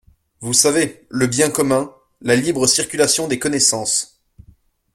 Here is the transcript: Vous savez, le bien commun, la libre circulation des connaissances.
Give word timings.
Vous 0.39 0.53
savez, 0.53 1.05
le 1.09 1.27
bien 1.27 1.51
commun, 1.51 1.93
la 2.21 2.35
libre 2.35 2.65
circulation 2.65 3.27
des 3.27 3.37
connaissances. 3.37 4.19